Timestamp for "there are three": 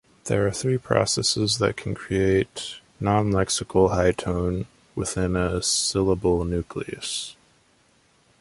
0.23-0.79